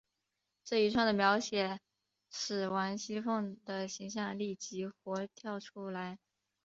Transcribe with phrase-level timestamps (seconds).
[0.65, 1.79] 这一串的描写
[2.31, 6.17] 使王熙凤的形象立即活跳出来。